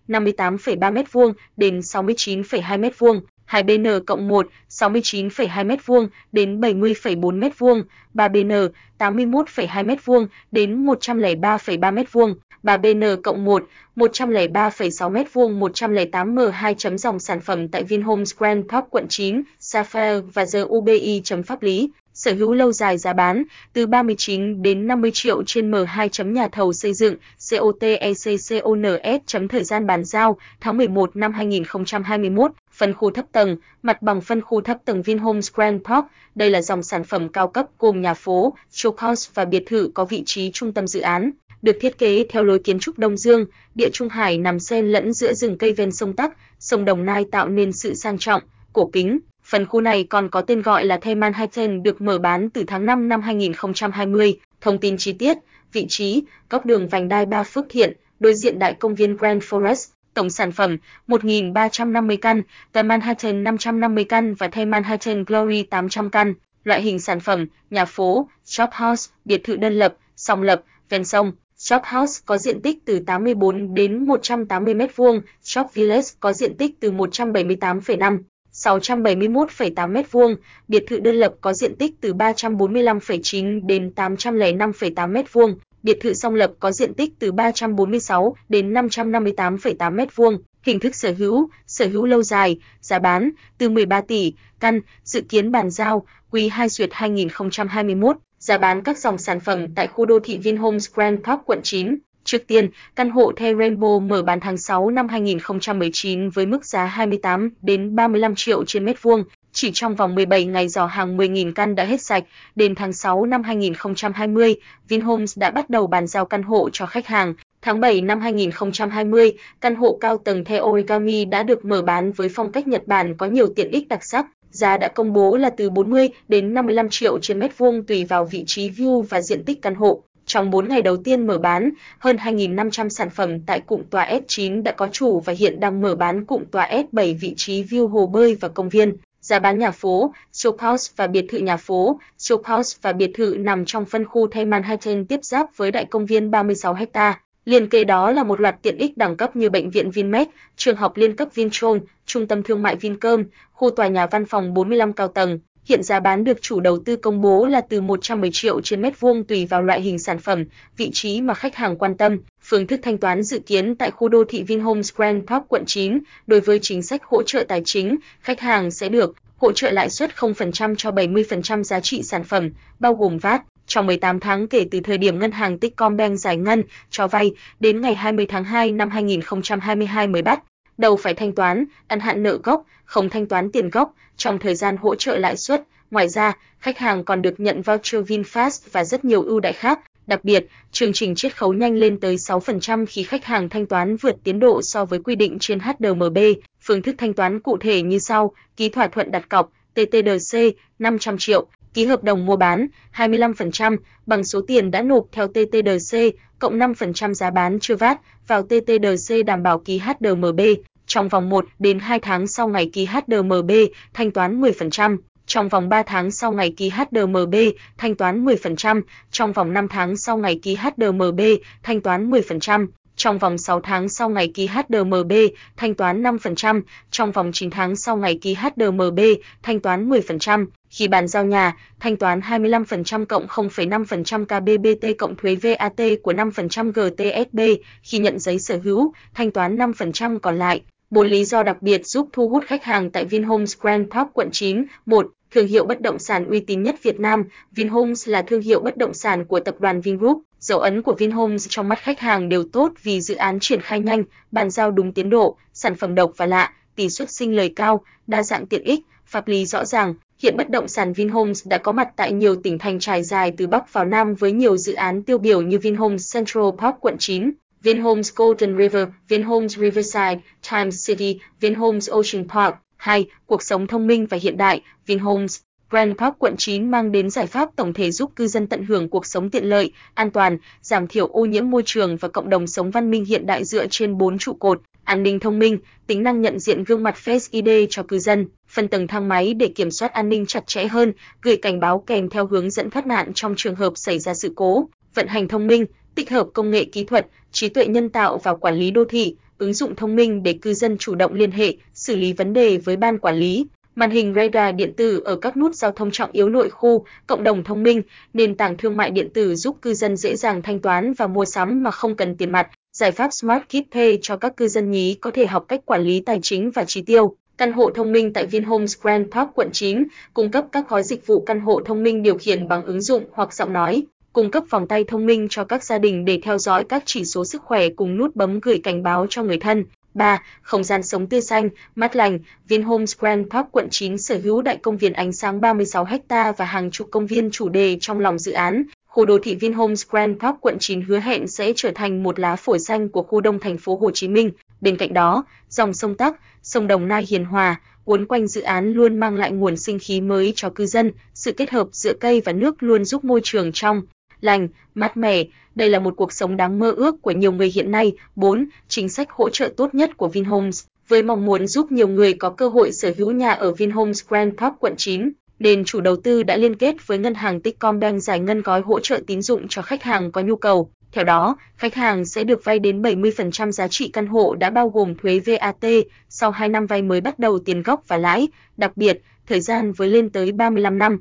58,3 0.08 0.92
m2 0.92 1.32
đến 1.56 1.78
69,2 1.78 2.80
m2, 2.80 3.20
2 3.52 3.62
BN 3.62 4.04
cộng 4.06 4.28
1, 4.28 4.46
69,2 4.70 5.66
m2 5.66 6.06
đến 6.32 6.60
70,4 6.60 7.40
m2, 7.40 7.82
3 8.14 8.28
BN 8.28 8.52
81,2 8.98 9.86
m2 9.86 10.26
đến 10.52 10.86
103,3 10.86 11.94
m2, 11.94 12.34
3 12.62 12.76
BN 12.76 13.22
cộng 13.22 13.44
1, 13.44 13.64
103,6 13.96 15.12
m2 15.12 15.58
108 15.58 16.34
M2 16.34 16.74
chấm 16.78 16.98
dòng 16.98 17.18
sản 17.18 17.40
phẩm 17.40 17.68
tại 17.68 17.84
Vinhomes 17.84 18.36
Grand 18.38 18.66
Park 18.68 18.84
quận 18.90 19.06
9, 19.08 19.42
Sapphire 19.60 20.20
và 20.34 20.44
The 20.52 20.60
UBI 20.60 21.20
chấm 21.24 21.42
pháp 21.42 21.62
lý. 21.62 21.90
Sở 22.14 22.34
hữu 22.34 22.52
lâu 22.52 22.72
dài 22.72 22.98
giá 22.98 23.12
bán 23.12 23.44
từ 23.72 23.86
39 23.86 24.62
đến 24.62 24.86
50 24.86 25.10
triệu 25.14 25.42
trên 25.46 25.70
M2 25.70 26.08
chấm 26.08 26.32
nhà 26.32 26.48
thầu 26.48 26.72
xây 26.72 26.94
dựng 26.94 27.16
COTECCONS 27.50 29.22
chấm 29.26 29.48
thời 29.48 29.64
gian 29.64 29.86
bàn 29.86 30.04
giao 30.04 30.36
tháng 30.60 30.76
11 30.76 31.16
năm 31.16 31.32
2021 31.32 32.52
phân 32.72 32.94
khu 32.94 33.10
thấp 33.10 33.24
tầng 33.32 33.56
mặt 33.82 34.02
bằng 34.02 34.20
phân 34.20 34.40
khu 34.40 34.60
thấp 34.60 34.78
tầng 34.84 35.02
Vinhomes 35.02 35.52
Grand 35.54 35.82
Park 35.84 36.04
đây 36.34 36.50
là 36.50 36.62
dòng 36.62 36.82
sản 36.82 37.04
phẩm 37.04 37.28
cao 37.28 37.48
cấp 37.48 37.66
gồm 37.78 38.02
nhà 38.02 38.14
phố 38.14 38.54
showhouse 38.72 39.30
và 39.34 39.44
biệt 39.44 39.62
thự 39.66 39.90
có 39.94 40.04
vị 40.04 40.22
trí 40.26 40.50
trung 40.50 40.72
tâm 40.72 40.86
dự 40.86 41.00
án 41.00 41.30
được 41.62 41.76
thiết 41.80 41.98
kế 41.98 42.26
theo 42.28 42.44
lối 42.44 42.58
kiến 42.58 42.78
trúc 42.78 42.98
Đông 42.98 43.16
Dương, 43.16 43.46
địa 43.74 43.88
Trung 43.92 44.08
Hải 44.08 44.38
nằm 44.38 44.60
xen 44.60 44.86
lẫn 44.86 45.12
giữa 45.12 45.34
rừng 45.34 45.58
cây 45.58 45.72
ven 45.72 45.92
sông 45.92 46.12
Tắc, 46.12 46.36
sông 46.58 46.84
Đồng 46.84 47.04
Nai 47.04 47.24
tạo 47.30 47.48
nên 47.48 47.72
sự 47.72 47.94
sang 47.94 48.18
trọng, 48.18 48.42
cổ 48.72 48.90
kính, 48.92 49.18
Phần 49.44 49.66
khu 49.66 49.80
này 49.80 50.04
còn 50.04 50.28
có 50.28 50.40
tên 50.40 50.62
gọi 50.62 50.84
là 50.84 50.96
The 50.96 51.14
Manhattan 51.14 51.82
được 51.82 52.00
mở 52.00 52.18
bán 52.18 52.50
từ 52.50 52.64
tháng 52.66 52.86
5 52.86 53.08
năm 53.08 53.22
2020. 53.22 54.38
Thông 54.60 54.78
tin 54.78 54.96
chi 54.96 55.12
tiết, 55.12 55.38
vị 55.72 55.86
trí, 55.88 56.22
góc 56.50 56.66
đường 56.66 56.88
vành 56.88 57.08
đai 57.08 57.26
3 57.26 57.42
Phước 57.42 57.64
Thiện, 57.68 57.92
đối 58.20 58.34
diện 58.34 58.58
đại 58.58 58.74
công 58.74 58.94
viên 58.94 59.16
Grand 59.16 59.44
Forest. 59.44 59.90
Tổng 60.14 60.30
sản 60.30 60.52
phẩm 60.52 60.76
1.350 61.08 62.16
căn, 62.16 62.42
The 62.72 62.82
Manhattan 62.82 63.44
550 63.44 64.04
căn 64.04 64.34
và 64.34 64.48
The 64.48 64.64
Manhattan 64.64 65.24
Glory 65.24 65.62
800 65.62 66.10
căn. 66.10 66.34
Loại 66.64 66.82
hình 66.82 67.00
sản 67.00 67.20
phẩm, 67.20 67.46
nhà 67.70 67.84
phố, 67.84 68.28
shop 68.44 68.70
house, 68.72 69.10
biệt 69.24 69.44
thự 69.44 69.56
đơn 69.56 69.72
lập, 69.72 69.96
song 70.16 70.42
lập, 70.42 70.62
ven 70.88 71.04
sông. 71.04 71.32
Shop 71.56 71.82
House 71.84 72.22
có 72.26 72.38
diện 72.38 72.60
tích 72.60 72.78
từ 72.84 73.00
84 73.06 73.74
đến 73.74 74.06
180 74.06 74.74
m2, 74.74 75.20
Shop 75.42 75.74
Village 75.74 76.08
có 76.20 76.32
diện 76.32 76.56
tích 76.56 76.80
từ 76.80 76.92
178,5 76.92 78.18
671,8 78.52 79.92
m2, 79.92 80.36
biệt 80.68 80.84
thự 80.86 81.00
đơn 81.00 81.16
lập 81.16 81.34
có 81.40 81.52
diện 81.52 81.76
tích 81.76 81.94
từ 82.00 82.14
345,9 82.14 83.66
đến 83.66 83.92
805,8 83.96 85.12
m2, 85.12 85.54
biệt 85.82 85.98
thự 86.00 86.14
song 86.14 86.34
lập 86.34 86.52
có 86.60 86.72
diện 86.72 86.94
tích 86.94 87.12
từ 87.18 87.32
346 87.32 88.36
đến 88.48 88.72
558,8 88.72 89.96
m2. 89.96 90.38
Hình 90.62 90.80
thức 90.80 90.94
sở 90.94 91.14
hữu, 91.18 91.48
sở 91.66 91.86
hữu 91.86 92.06
lâu 92.06 92.22
dài, 92.22 92.58
giá 92.80 92.98
bán 92.98 93.30
từ 93.58 93.68
13 93.68 94.00
tỷ, 94.00 94.32
căn, 94.60 94.80
dự 95.04 95.20
kiến 95.28 95.52
bàn 95.52 95.70
giao 95.70 96.06
quý 96.30 96.48
2 96.48 96.68
duyệt 96.68 96.88
2021, 96.92 98.16
giá 98.38 98.58
bán 98.58 98.82
các 98.82 98.98
dòng 98.98 99.18
sản 99.18 99.40
phẩm 99.40 99.74
tại 99.74 99.86
khu 99.86 100.06
đô 100.06 100.18
thị 100.24 100.38
Vinhomes 100.38 100.94
Grand 100.94 101.20
Park 101.24 101.40
quận 101.46 101.60
9. 101.62 101.96
Trước 102.24 102.46
tiên, 102.46 102.70
căn 102.96 103.10
hộ 103.10 103.32
The 103.36 103.52
Rainbow 103.52 104.00
mở 104.00 104.22
bán 104.22 104.40
tháng 104.40 104.56
6 104.56 104.90
năm 104.90 105.08
2019 105.08 106.30
với 106.30 106.46
mức 106.46 106.64
giá 106.64 106.84
28 106.84 107.50
đến 107.62 107.96
35 107.96 108.34
triệu 108.34 108.64
trên 108.64 108.84
mét 108.84 109.02
vuông. 109.02 109.24
Chỉ 109.54 109.70
trong 109.74 109.94
vòng 109.94 110.14
17 110.14 110.44
ngày 110.44 110.68
dò 110.68 110.86
hàng 110.86 111.16
10.000 111.16 111.52
căn 111.52 111.74
đã 111.74 111.84
hết 111.84 112.00
sạch, 112.00 112.24
đến 112.56 112.74
tháng 112.74 112.92
6 112.92 113.26
năm 113.26 113.42
2020, 113.42 114.56
Vinhomes 114.88 115.38
đã 115.38 115.50
bắt 115.50 115.70
đầu 115.70 115.86
bàn 115.86 116.06
giao 116.06 116.26
căn 116.26 116.42
hộ 116.42 116.68
cho 116.72 116.86
khách 116.86 117.06
hàng. 117.06 117.34
Tháng 117.62 117.80
7 117.80 118.00
năm 118.00 118.20
2020, 118.20 119.32
căn 119.60 119.74
hộ 119.74 119.98
cao 120.00 120.18
tầng 120.18 120.44
The 120.44 120.60
Origami 120.60 121.24
đã 121.24 121.42
được 121.42 121.64
mở 121.64 121.82
bán 121.82 122.12
với 122.12 122.28
phong 122.28 122.52
cách 122.52 122.68
Nhật 122.68 122.86
Bản 122.86 123.16
có 123.16 123.26
nhiều 123.26 123.46
tiện 123.56 123.70
ích 123.70 123.88
đặc 123.88 124.04
sắc. 124.04 124.26
Giá 124.50 124.76
đã 124.76 124.88
công 124.88 125.12
bố 125.12 125.36
là 125.36 125.50
từ 125.50 125.70
40 125.70 126.08
đến 126.28 126.54
55 126.54 126.88
triệu 126.90 127.18
trên 127.18 127.38
mét 127.38 127.58
vuông 127.58 127.84
tùy 127.84 128.04
vào 128.04 128.24
vị 128.24 128.44
trí 128.46 128.70
view 128.70 129.02
và 129.02 129.20
diện 129.20 129.44
tích 129.44 129.62
căn 129.62 129.74
hộ. 129.74 130.02
Trong 130.26 130.50
4 130.50 130.68
ngày 130.68 130.82
đầu 130.82 130.96
tiên 130.96 131.26
mở 131.26 131.38
bán, 131.38 131.70
hơn 131.98 132.16
2.500 132.16 132.88
sản 132.88 133.10
phẩm 133.10 133.40
tại 133.40 133.60
cụm 133.60 133.82
tòa 133.90 134.06
S9 134.06 134.62
đã 134.62 134.72
có 134.72 134.88
chủ 134.92 135.20
và 135.20 135.32
hiện 135.38 135.60
đang 135.60 135.80
mở 135.80 135.94
bán 135.94 136.24
cụm 136.24 136.44
tòa 136.50 136.68
S7 136.92 137.16
vị 137.20 137.34
trí 137.36 137.62
view 137.62 137.86
hồ 137.86 138.06
bơi 138.06 138.34
và 138.34 138.48
công 138.48 138.68
viên. 138.68 138.96
Giá 139.22 139.38
bán 139.38 139.58
nhà 139.58 139.70
phố, 139.70 140.12
showhouse 140.32 140.92
và 140.96 141.06
biệt 141.06 141.26
thự 141.28 141.38
nhà 141.38 141.56
phố, 141.56 142.00
showhouse 142.18 142.78
và 142.82 142.92
biệt 142.92 143.10
thự 143.14 143.36
nằm 143.38 143.64
trong 143.64 143.84
phân 143.84 144.04
khu 144.04 144.26
Tây 144.26 144.44
Manhattan 144.44 145.06
tiếp 145.06 145.24
giáp 145.24 145.56
với 145.56 145.70
đại 145.70 145.84
công 145.84 146.06
viên 146.06 146.30
36 146.30 146.76
ha. 146.94 147.20
Liên 147.44 147.68
kề 147.68 147.84
đó 147.84 148.10
là 148.10 148.24
một 148.24 148.40
loạt 148.40 148.56
tiện 148.62 148.76
ích 148.76 148.96
đẳng 148.96 149.16
cấp 149.16 149.36
như 149.36 149.50
bệnh 149.50 149.70
viện 149.70 149.90
Vinmed, 149.90 150.28
trường 150.56 150.76
học 150.76 150.96
liên 150.96 151.16
cấp 151.16 151.28
Vintron, 151.34 151.80
trung 152.06 152.26
tâm 152.26 152.42
thương 152.42 152.62
mại 152.62 152.76
Vincom, 152.76 153.24
khu 153.52 153.70
tòa 153.70 153.88
nhà 153.88 154.06
văn 154.06 154.24
phòng 154.24 154.54
45 154.54 154.92
cao 154.92 155.08
tầng, 155.08 155.38
Hiện 155.64 155.82
giá 155.82 156.00
bán 156.00 156.24
được 156.24 156.42
chủ 156.42 156.60
đầu 156.60 156.78
tư 156.84 156.96
công 156.96 157.20
bố 157.20 157.46
là 157.46 157.60
từ 157.60 157.80
110 157.80 158.30
triệu 158.32 158.60
trên 158.60 158.82
mét 158.82 159.00
vuông 159.00 159.24
tùy 159.24 159.46
vào 159.46 159.62
loại 159.62 159.80
hình 159.80 159.98
sản 159.98 160.18
phẩm, 160.18 160.44
vị 160.76 160.90
trí 160.92 161.20
mà 161.20 161.34
khách 161.34 161.56
hàng 161.56 161.76
quan 161.76 161.96
tâm. 161.96 162.18
Phương 162.42 162.66
thức 162.66 162.80
thanh 162.82 162.98
toán 162.98 163.22
dự 163.22 163.38
kiến 163.38 163.76
tại 163.76 163.90
khu 163.90 164.08
đô 164.08 164.24
thị 164.28 164.42
Vinhomes 164.42 164.94
Grand 164.94 165.24
Park 165.26 165.42
quận 165.48 165.64
9, 165.66 165.98
đối 166.26 166.40
với 166.40 166.58
chính 166.62 166.82
sách 166.82 167.04
hỗ 167.04 167.22
trợ 167.22 167.44
tài 167.48 167.62
chính, 167.64 167.96
khách 168.20 168.40
hàng 168.40 168.70
sẽ 168.70 168.88
được 168.88 169.16
hỗ 169.36 169.52
trợ 169.52 169.70
lãi 169.70 169.90
suất 169.90 170.10
0% 170.16 170.74
cho 170.74 170.90
70% 170.90 171.62
giá 171.62 171.80
trị 171.80 172.02
sản 172.02 172.24
phẩm, 172.24 172.50
bao 172.78 172.94
gồm 172.94 173.18
VAT. 173.18 173.42
Trong 173.66 173.86
18 173.86 174.20
tháng 174.20 174.48
kể 174.48 174.66
từ 174.70 174.80
thời 174.80 174.98
điểm 174.98 175.18
ngân 175.18 175.30
hàng 175.30 175.58
Techcombank 175.58 176.18
giải 176.18 176.36
ngân 176.36 176.62
cho 176.90 177.06
vay 177.06 177.32
đến 177.60 177.80
ngày 177.80 177.94
20 177.94 178.26
tháng 178.26 178.44
2 178.44 178.72
năm 178.72 178.90
2022 178.90 180.06
mới 180.06 180.22
bắt 180.22 180.42
đầu 180.78 180.96
phải 180.96 181.14
thanh 181.14 181.32
toán, 181.32 181.64
ân 181.88 182.00
hạn 182.00 182.22
nợ 182.22 182.38
gốc, 182.42 182.64
không 182.84 183.08
thanh 183.08 183.26
toán 183.26 183.52
tiền 183.52 183.70
gốc 183.70 183.94
trong 184.16 184.38
thời 184.38 184.54
gian 184.54 184.76
hỗ 184.76 184.94
trợ 184.94 185.16
lãi 185.16 185.36
suất. 185.36 185.62
Ngoài 185.90 186.08
ra, 186.08 186.36
khách 186.58 186.78
hàng 186.78 187.04
còn 187.04 187.22
được 187.22 187.40
nhận 187.40 187.62
voucher 187.62 188.02
VinFast 188.10 188.68
và 188.72 188.84
rất 188.84 189.04
nhiều 189.04 189.22
ưu 189.22 189.40
đãi 189.40 189.52
khác. 189.52 189.80
Đặc 190.06 190.24
biệt, 190.24 190.46
chương 190.72 190.92
trình 190.92 191.14
chiết 191.14 191.36
khấu 191.36 191.52
nhanh 191.52 191.74
lên 191.74 192.00
tới 192.00 192.16
6% 192.16 192.86
khi 192.88 193.02
khách 193.02 193.24
hàng 193.24 193.48
thanh 193.48 193.66
toán 193.66 193.96
vượt 193.96 194.16
tiến 194.24 194.40
độ 194.40 194.62
so 194.62 194.84
với 194.84 194.98
quy 194.98 195.14
định 195.14 195.38
trên 195.38 195.58
HDMB. 195.60 196.18
Phương 196.60 196.82
thức 196.82 196.94
thanh 196.98 197.14
toán 197.14 197.40
cụ 197.40 197.56
thể 197.60 197.82
như 197.82 197.98
sau: 197.98 198.32
ký 198.56 198.68
thỏa 198.68 198.86
thuận 198.86 199.10
đặt 199.10 199.28
cọc 199.28 199.52
TTDC 199.74 200.38
500 200.78 201.18
triệu, 201.18 201.46
ký 201.74 201.86
hợp 201.86 202.04
đồng 202.04 202.26
mua 202.26 202.36
bán 202.36 202.66
25% 202.94 203.76
bằng 204.06 204.24
số 204.24 204.40
tiền 204.46 204.70
đã 204.70 204.82
nộp 204.82 205.06
theo 205.12 205.28
TTDC 205.28 205.98
cộng 206.38 206.58
5% 206.58 207.14
giá 207.14 207.30
bán 207.30 207.58
chưa 207.60 207.76
vát 207.76 208.00
vào 208.26 208.42
TTDC 208.42 209.14
đảm 209.26 209.42
bảo 209.42 209.58
ký 209.58 209.78
HDMB 209.78 210.40
trong 210.86 211.08
vòng 211.08 211.28
1 211.28 211.44
đến 211.58 211.78
2 211.78 211.98
tháng 211.98 212.26
sau 212.26 212.48
ngày 212.48 212.70
ký 212.72 212.86
HDMB 212.86 213.50
thanh 213.94 214.10
toán 214.10 214.40
10%, 214.40 214.96
trong 215.26 215.48
vòng 215.48 215.68
3 215.68 215.82
tháng 215.82 216.10
sau 216.10 216.32
ngày 216.32 216.54
ký 216.56 216.70
HDMB 216.70 217.34
thanh 217.78 217.94
toán 217.94 218.24
10%, 218.24 218.82
trong 219.10 219.32
vòng 219.32 219.52
5 219.52 219.68
tháng 219.68 219.96
sau 219.96 220.18
ngày 220.18 220.40
ký 220.42 220.56
HDMB 220.56 221.20
thanh 221.62 221.80
toán 221.80 222.10
10%, 222.10 222.66
trong 223.02 223.18
vòng 223.18 223.38
6 223.38 223.60
tháng 223.60 223.88
sau 223.88 224.08
ngày 224.08 224.28
ký 224.34 224.46
HDMB 224.46 225.12
thanh 225.56 225.74
toán 225.74 226.02
5%, 226.02 226.62
trong 226.90 227.12
vòng 227.12 227.32
9 227.32 227.50
tháng 227.50 227.76
sau 227.76 227.96
ngày 227.96 228.18
ký 228.22 228.34
HDMB 228.34 229.00
thanh 229.42 229.60
toán 229.60 229.90
10%, 229.90 230.46
khi 230.70 230.88
bàn 230.88 231.08
giao 231.08 231.24
nhà, 231.24 231.56
thanh 231.80 231.96
toán 231.96 232.20
25% 232.20 233.04
cộng 233.04 233.26
0,5% 233.26 234.24
KBBT 234.24 234.98
cộng 234.98 235.16
thuế 235.16 235.34
VAT 235.34 235.82
của 236.02 236.12
5% 236.12 236.72
GTSB, 236.72 237.40
khi 237.82 237.98
nhận 237.98 238.18
giấy 238.18 238.38
sở 238.38 238.58
hữu, 238.64 238.92
thanh 239.14 239.30
toán 239.30 239.56
5% 239.56 240.18
còn 240.18 240.38
lại. 240.38 240.62
Bốn 240.90 241.06
lý 241.06 241.24
do 241.24 241.42
đặc 241.42 241.62
biệt 241.62 241.86
giúp 241.86 242.08
thu 242.12 242.28
hút 242.28 242.44
khách 242.46 242.64
hàng 242.64 242.90
tại 242.90 243.04
Vinhomes 243.04 243.58
Grand 243.60 243.90
Park 243.90 244.08
quận 244.14 244.28
9. 244.32 244.64
1. 244.86 245.06
Thương 245.34 245.46
hiệu 245.46 245.64
bất 245.64 245.80
động 245.80 245.98
sản 245.98 246.26
uy 246.28 246.40
tín 246.40 246.62
nhất 246.62 246.82
Việt 246.82 247.00
Nam, 247.00 247.24
Vinhomes 247.52 248.08
là 248.08 248.22
thương 248.22 248.40
hiệu 248.40 248.60
bất 248.60 248.76
động 248.76 248.94
sản 248.94 249.24
của 249.24 249.40
tập 249.40 249.54
đoàn 249.58 249.80
Vingroup. 249.80 250.22
Dấu 250.38 250.58
ấn 250.58 250.82
của 250.82 250.94
Vinhomes 250.98 251.46
trong 251.48 251.68
mắt 251.68 251.78
khách 251.78 252.00
hàng 252.00 252.28
đều 252.28 252.44
tốt 252.52 252.72
vì 252.82 253.00
dự 253.00 253.14
án 253.14 253.40
triển 253.40 253.60
khai 253.60 253.80
nhanh, 253.80 254.04
bàn 254.30 254.50
giao 254.50 254.70
đúng 254.70 254.92
tiến 254.92 255.10
độ, 255.10 255.36
sản 255.52 255.74
phẩm 255.74 255.94
độc 255.94 256.12
và 256.16 256.26
lạ, 256.26 256.52
tỷ 256.76 256.88
suất 256.88 257.10
sinh 257.10 257.36
lời 257.36 257.52
cao, 257.56 257.84
đa 258.06 258.22
dạng 258.22 258.46
tiện 258.46 258.62
ích, 258.62 258.80
pháp 259.06 259.28
lý 259.28 259.46
rõ 259.46 259.64
ràng. 259.64 259.94
Hiện 260.18 260.36
bất 260.36 260.50
động 260.50 260.68
sản 260.68 260.92
Vinhomes 260.92 261.46
đã 261.46 261.58
có 261.58 261.72
mặt 261.72 261.88
tại 261.96 262.12
nhiều 262.12 262.36
tỉnh 262.36 262.58
thành 262.58 262.78
trải 262.78 263.02
dài 263.02 263.32
từ 263.36 263.46
Bắc 263.46 263.72
vào 263.72 263.84
Nam 263.84 264.14
với 264.14 264.32
nhiều 264.32 264.56
dự 264.56 264.72
án 264.74 265.02
tiêu 265.02 265.18
biểu 265.18 265.42
như 265.42 265.58
Vinhomes 265.58 266.14
Central 266.14 266.44
Park 266.58 266.76
quận 266.80 266.96
9, 266.98 267.30
Vinhomes 267.62 268.14
Golden 268.16 268.58
River, 268.58 268.88
Vinhomes 269.08 269.58
Riverside, 269.58 270.18
Times 270.50 270.88
City, 270.88 271.20
Vinhomes 271.40 271.90
Ocean 271.90 272.28
Park. 272.28 272.54
2. 272.82 273.06
Cuộc 273.26 273.42
sống 273.42 273.66
thông 273.66 273.86
minh 273.86 274.06
và 274.06 274.18
hiện 274.22 274.36
đại, 274.36 274.60
Vinhomes 274.86 275.40
Grand 275.70 275.96
Park 275.98 276.14
quận 276.18 276.36
9 276.36 276.70
mang 276.70 276.92
đến 276.92 277.10
giải 277.10 277.26
pháp 277.26 277.48
tổng 277.56 277.72
thể 277.72 277.90
giúp 277.90 278.10
cư 278.16 278.26
dân 278.26 278.46
tận 278.46 278.64
hưởng 278.64 278.88
cuộc 278.88 279.06
sống 279.06 279.30
tiện 279.30 279.44
lợi, 279.44 279.72
an 279.94 280.10
toàn, 280.10 280.38
giảm 280.62 280.86
thiểu 280.86 281.06
ô 281.06 281.24
nhiễm 281.24 281.50
môi 281.50 281.62
trường 281.66 281.96
và 281.96 282.08
cộng 282.08 282.30
đồng 282.30 282.46
sống 282.46 282.70
văn 282.70 282.90
minh 282.90 283.04
hiện 283.04 283.26
đại 283.26 283.44
dựa 283.44 283.66
trên 283.66 283.98
4 283.98 284.18
trụ 284.18 284.32
cột: 284.32 284.60
an 284.84 285.02
ninh 285.02 285.20
thông 285.20 285.38
minh, 285.38 285.58
tính 285.86 286.02
năng 286.02 286.20
nhận 286.20 286.38
diện 286.38 286.64
gương 286.64 286.82
mặt 286.82 286.94
Face 287.04 287.28
ID 287.30 287.68
cho 287.70 287.82
cư 287.82 287.98
dân, 287.98 288.26
phân 288.48 288.68
tầng 288.68 288.86
thang 288.86 289.08
máy 289.08 289.34
để 289.34 289.48
kiểm 289.48 289.70
soát 289.70 289.92
an 289.92 290.08
ninh 290.08 290.26
chặt 290.26 290.46
chẽ 290.46 290.66
hơn, 290.66 290.92
gửi 291.22 291.36
cảnh 291.36 291.60
báo 291.60 291.84
kèm 291.86 292.08
theo 292.08 292.26
hướng 292.26 292.50
dẫn 292.50 292.70
thoát 292.70 292.86
nạn 292.86 293.12
trong 293.14 293.34
trường 293.36 293.54
hợp 293.54 293.72
xảy 293.76 293.98
ra 293.98 294.14
sự 294.14 294.32
cố, 294.36 294.68
vận 294.94 295.06
hành 295.06 295.28
thông 295.28 295.46
minh, 295.46 295.66
tích 295.94 296.10
hợp 296.10 296.26
công 296.34 296.50
nghệ 296.50 296.64
kỹ 296.64 296.84
thuật, 296.84 297.06
trí 297.32 297.48
tuệ 297.48 297.66
nhân 297.66 297.88
tạo 297.88 298.18
vào 298.18 298.36
quản 298.36 298.54
lý 298.54 298.70
đô 298.70 298.84
thị, 298.84 299.16
ứng 299.42 299.54
dụng 299.54 299.76
thông 299.76 299.96
minh 299.96 300.22
để 300.22 300.32
cư 300.42 300.54
dân 300.54 300.78
chủ 300.78 300.94
động 300.94 301.14
liên 301.14 301.30
hệ, 301.30 301.56
xử 301.74 301.96
lý 301.96 302.12
vấn 302.12 302.32
đề 302.32 302.58
với 302.58 302.76
ban 302.76 302.98
quản 302.98 303.16
lý, 303.16 303.46
màn 303.74 303.90
hình 303.90 304.14
radar 304.14 304.54
điện 304.56 304.72
tử 304.76 305.02
ở 305.04 305.16
các 305.16 305.36
nút 305.36 305.54
giao 305.54 305.72
thông 305.72 305.90
trọng 305.90 306.10
yếu 306.12 306.28
nội 306.28 306.50
khu, 306.50 306.84
cộng 307.06 307.24
đồng 307.24 307.44
thông 307.44 307.62
minh, 307.62 307.82
nền 308.12 308.34
tảng 308.34 308.56
thương 308.56 308.76
mại 308.76 308.90
điện 308.90 309.10
tử 309.14 309.34
giúp 309.34 309.56
cư 309.62 309.74
dân 309.74 309.96
dễ 309.96 310.16
dàng 310.16 310.42
thanh 310.42 310.60
toán 310.60 310.92
và 310.92 311.06
mua 311.06 311.24
sắm 311.24 311.62
mà 311.62 311.70
không 311.70 311.96
cần 311.96 312.16
tiền 312.16 312.32
mặt, 312.32 312.48
giải 312.72 312.92
pháp 312.92 313.12
Smart 313.12 313.42
Kit 313.42 313.72
Pay 313.72 313.98
cho 314.02 314.16
các 314.16 314.36
cư 314.36 314.48
dân 314.48 314.70
nhí 314.70 314.94
có 314.94 315.10
thể 315.10 315.26
học 315.26 315.44
cách 315.48 315.60
quản 315.66 315.82
lý 315.82 316.00
tài 316.00 316.18
chính 316.22 316.50
và 316.50 316.64
chi 316.64 316.82
tiêu. 316.82 317.16
Căn 317.38 317.52
hộ 317.52 317.70
thông 317.70 317.92
minh 317.92 318.12
tại 318.12 318.26
Vinhomes 318.26 318.80
Grand 318.82 319.08
Park 319.10 319.28
quận 319.34 319.48
9 319.52 319.84
cung 320.14 320.30
cấp 320.30 320.44
các 320.52 320.68
gói 320.68 320.82
dịch 320.82 321.06
vụ 321.06 321.20
căn 321.26 321.40
hộ 321.40 321.60
thông 321.64 321.82
minh 321.82 322.02
điều 322.02 322.18
khiển 322.18 322.48
bằng 322.48 322.64
ứng 322.64 322.80
dụng 322.80 323.04
hoặc 323.12 323.34
giọng 323.34 323.52
nói, 323.52 323.82
cung 324.12 324.30
cấp 324.30 324.44
vòng 324.50 324.68
tay 324.68 324.84
thông 324.84 325.06
minh 325.06 325.26
cho 325.30 325.44
các 325.44 325.64
gia 325.64 325.78
đình 325.78 326.04
để 326.04 326.20
theo 326.22 326.38
dõi 326.38 326.64
các 326.64 326.82
chỉ 326.86 327.04
số 327.04 327.24
sức 327.24 327.42
khỏe 327.42 327.68
cùng 327.68 327.96
nút 327.96 328.16
bấm 328.16 328.40
gửi 328.40 328.60
cảnh 328.62 328.82
báo 328.82 329.06
cho 329.10 329.22
người 329.22 329.38
thân. 329.38 329.64
3. 329.94 330.22
Không 330.42 330.64
gian 330.64 330.82
sống 330.82 331.06
tươi 331.06 331.20
xanh, 331.20 331.48
mát 331.74 331.96
lành, 331.96 332.18
Vinhomes 332.48 332.98
Grand 332.98 333.26
Park 333.30 333.46
quận 333.52 333.68
9 333.70 333.98
sở 333.98 334.18
hữu 334.22 334.42
đại 334.42 334.56
công 334.56 334.76
viên 334.76 334.92
ánh 334.92 335.12
sáng 335.12 335.40
36 335.40 335.84
ha 336.08 336.32
và 336.32 336.44
hàng 336.44 336.70
chục 336.70 336.88
công 336.90 337.06
viên 337.06 337.30
chủ 337.30 337.48
đề 337.48 337.78
trong 337.80 338.00
lòng 338.00 338.18
dự 338.18 338.32
án. 338.32 338.62
Khu 338.86 339.04
đô 339.04 339.18
thị 339.18 339.34
Vinhomes 339.34 339.86
Grand 339.90 340.20
Park 340.20 340.36
quận 340.40 340.56
9 340.60 340.82
hứa 340.82 340.98
hẹn 340.98 341.28
sẽ 341.28 341.52
trở 341.56 341.70
thành 341.74 342.02
một 342.02 342.18
lá 342.18 342.36
phổi 342.36 342.58
xanh 342.58 342.88
của 342.88 343.02
khu 343.02 343.20
đông 343.20 343.38
thành 343.38 343.58
phố 343.58 343.76
Hồ 343.76 343.90
Chí 343.90 344.08
Minh. 344.08 344.30
Bên 344.60 344.76
cạnh 344.76 344.94
đó, 344.94 345.24
dòng 345.48 345.74
sông 345.74 345.94
Tắc, 345.94 346.16
sông 346.42 346.66
Đồng 346.66 346.88
Nai 346.88 347.04
hiền 347.08 347.24
hòa, 347.24 347.60
cuốn 347.84 348.06
quanh 348.06 348.26
dự 348.26 348.40
án 348.40 348.72
luôn 348.72 349.00
mang 349.00 349.16
lại 349.16 349.32
nguồn 349.32 349.56
sinh 349.56 349.78
khí 349.78 350.00
mới 350.00 350.32
cho 350.36 350.50
cư 350.50 350.66
dân. 350.66 350.92
Sự 351.14 351.32
kết 351.32 351.50
hợp 351.50 351.68
giữa 351.72 351.92
cây 352.00 352.22
và 352.24 352.32
nước 352.32 352.62
luôn 352.62 352.84
giúp 352.84 353.04
môi 353.04 353.20
trường 353.24 353.52
trong, 353.52 353.82
lành, 354.24 354.48
mát 354.74 354.96
mẻ. 354.96 355.24
Đây 355.54 355.70
là 355.70 355.78
một 355.78 355.94
cuộc 355.96 356.12
sống 356.12 356.36
đáng 356.36 356.58
mơ 356.58 356.70
ước 356.70 357.02
của 357.02 357.10
nhiều 357.10 357.32
người 357.32 357.52
hiện 357.54 357.70
nay. 357.70 357.92
4. 358.16 358.48
Chính 358.68 358.88
sách 358.88 359.10
hỗ 359.10 359.28
trợ 359.28 359.52
tốt 359.56 359.74
nhất 359.74 359.96
của 359.96 360.08
Vinhomes 360.08 360.64
với 360.88 361.02
mong 361.02 361.26
muốn 361.26 361.46
giúp 361.46 361.72
nhiều 361.72 361.88
người 361.88 362.12
có 362.14 362.30
cơ 362.30 362.48
hội 362.48 362.72
sở 362.72 362.92
hữu 362.96 363.10
nhà 363.12 363.30
ở 363.30 363.52
Vinhomes 363.52 364.02
Grand 364.08 364.34
Park 364.38 364.54
quận 364.60 364.74
9 364.76 365.10
nên 365.42 365.64
chủ 365.64 365.80
đầu 365.80 365.96
tư 365.96 366.22
đã 366.22 366.36
liên 366.36 366.56
kết 366.56 366.86
với 366.86 366.98
ngân 366.98 367.14
hàng 367.14 367.40
Techcombank 367.40 368.02
giải 368.02 368.20
ngân 368.20 368.42
gói 368.42 368.60
hỗ 368.60 368.80
trợ 368.80 369.00
tín 369.06 369.22
dụng 369.22 369.48
cho 369.48 369.62
khách 369.62 369.82
hàng 369.82 370.12
có 370.12 370.20
nhu 370.20 370.36
cầu. 370.36 370.70
Theo 370.92 371.04
đó, 371.04 371.36
khách 371.56 371.74
hàng 371.74 372.04
sẽ 372.04 372.24
được 372.24 372.44
vay 372.44 372.58
đến 372.58 372.82
70% 372.82 373.50
giá 373.50 373.68
trị 373.68 373.88
căn 373.88 374.06
hộ 374.06 374.34
đã 374.34 374.50
bao 374.50 374.68
gồm 374.68 374.94
thuế 374.94 375.18
VAT, 375.18 375.64
sau 376.08 376.30
2 376.30 376.48
năm 376.48 376.66
vay 376.66 376.82
mới 376.82 377.00
bắt 377.00 377.18
đầu 377.18 377.38
tiền 377.38 377.62
gốc 377.62 377.82
và 377.88 377.96
lãi, 377.96 378.28
đặc 378.56 378.76
biệt, 378.76 379.02
thời 379.26 379.40
gian 379.40 379.72
với 379.72 379.88
lên 379.88 380.10
tới 380.10 380.32
35 380.32 380.78
năm. 380.78 380.98